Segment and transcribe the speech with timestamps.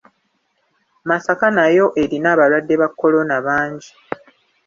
[1.09, 3.91] Masaka nayo erina abalwadde ba kolona bangi.